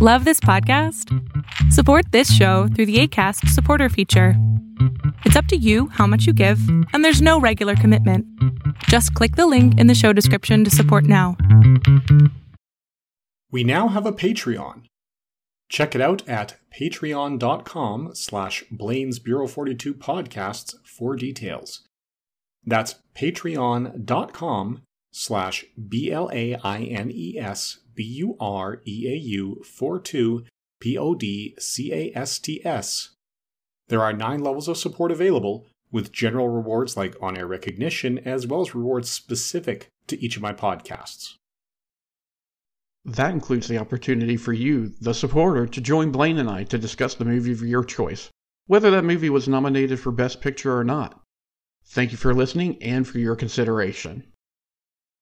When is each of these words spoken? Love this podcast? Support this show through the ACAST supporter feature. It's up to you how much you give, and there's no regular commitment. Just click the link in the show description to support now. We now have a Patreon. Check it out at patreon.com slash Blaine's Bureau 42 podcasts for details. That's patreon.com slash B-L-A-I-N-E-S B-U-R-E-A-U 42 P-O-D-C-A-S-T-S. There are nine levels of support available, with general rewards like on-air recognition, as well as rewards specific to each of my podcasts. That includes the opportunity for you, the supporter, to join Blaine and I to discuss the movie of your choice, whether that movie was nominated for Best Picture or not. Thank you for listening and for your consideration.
Love 0.00 0.24
this 0.24 0.38
podcast? 0.38 1.12
Support 1.72 2.12
this 2.12 2.32
show 2.32 2.68
through 2.68 2.86
the 2.86 3.00
ACAST 3.02 3.48
supporter 3.48 3.88
feature. 3.88 4.34
It's 5.24 5.34
up 5.34 5.46
to 5.46 5.56
you 5.56 5.88
how 5.88 6.06
much 6.06 6.24
you 6.24 6.32
give, 6.32 6.60
and 6.92 7.04
there's 7.04 7.20
no 7.20 7.40
regular 7.40 7.74
commitment. 7.74 8.24
Just 8.84 9.12
click 9.14 9.34
the 9.34 9.48
link 9.48 9.76
in 9.76 9.88
the 9.88 9.96
show 9.96 10.12
description 10.12 10.62
to 10.62 10.70
support 10.70 11.02
now. 11.02 11.36
We 13.50 13.64
now 13.64 13.88
have 13.88 14.06
a 14.06 14.12
Patreon. 14.12 14.84
Check 15.68 15.96
it 15.96 16.00
out 16.00 16.22
at 16.28 16.54
patreon.com 16.78 18.10
slash 18.14 18.62
Blaine's 18.70 19.18
Bureau 19.18 19.48
42 19.48 19.94
podcasts 19.94 20.76
for 20.84 21.16
details. 21.16 21.88
That's 22.64 22.94
patreon.com 23.16 24.82
slash 25.10 25.64
B-L-A-I-N-E-S 25.88 27.78
B-U-R-E-A-U 27.94 29.62
42 29.64 30.44
P-O-D-C-A-S-T-S. 30.80 31.50
There 33.88 34.02
are 34.02 34.12
nine 34.12 34.40
levels 34.40 34.68
of 34.68 34.76
support 34.76 35.10
available, 35.10 35.66
with 35.90 36.12
general 36.12 36.48
rewards 36.48 36.96
like 36.96 37.16
on-air 37.20 37.46
recognition, 37.46 38.18
as 38.20 38.46
well 38.46 38.60
as 38.60 38.74
rewards 38.74 39.10
specific 39.10 39.88
to 40.06 40.22
each 40.22 40.36
of 40.36 40.42
my 40.42 40.52
podcasts. 40.52 41.34
That 43.04 43.32
includes 43.32 43.68
the 43.68 43.78
opportunity 43.78 44.36
for 44.36 44.52
you, 44.52 44.92
the 45.00 45.14
supporter, 45.14 45.66
to 45.66 45.80
join 45.80 46.12
Blaine 46.12 46.38
and 46.38 46.50
I 46.50 46.64
to 46.64 46.78
discuss 46.78 47.14
the 47.14 47.24
movie 47.24 47.52
of 47.52 47.62
your 47.62 47.82
choice, 47.84 48.28
whether 48.66 48.90
that 48.90 49.04
movie 49.04 49.30
was 49.30 49.48
nominated 49.48 49.98
for 49.98 50.12
Best 50.12 50.40
Picture 50.40 50.76
or 50.76 50.84
not. 50.84 51.20
Thank 51.86 52.12
you 52.12 52.18
for 52.18 52.34
listening 52.34 52.82
and 52.82 53.08
for 53.08 53.18
your 53.18 53.34
consideration. 53.34 54.24